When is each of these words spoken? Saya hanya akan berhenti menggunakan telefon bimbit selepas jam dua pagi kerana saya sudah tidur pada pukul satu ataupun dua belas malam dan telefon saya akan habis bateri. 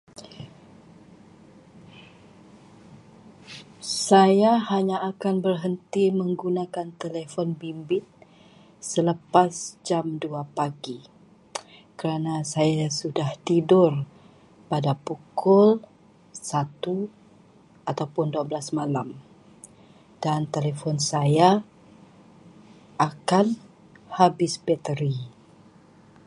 Saya 4.07 4.53
hanya 4.71 4.97
akan 5.11 5.35
berhenti 5.45 6.05
menggunakan 6.21 6.87
telefon 7.03 7.49
bimbit 7.61 8.01
selepas 8.91 9.53
jam 9.87 10.05
dua 10.23 10.41
pagi 10.57 10.97
kerana 11.99 12.35
saya 12.53 12.85
sudah 12.99 13.29
tidur 13.47 13.91
pada 14.73 14.93
pukul 15.07 15.69
satu 16.51 16.95
ataupun 17.89 18.25
dua 18.33 18.41
belas 18.49 18.67
malam 18.79 19.07
dan 20.25 20.41
telefon 20.55 20.97
saya 21.11 21.49
akan 23.07 23.45
habis 24.19 24.53
bateri. 24.65 25.13